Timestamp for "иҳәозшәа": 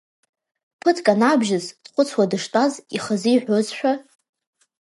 3.35-3.93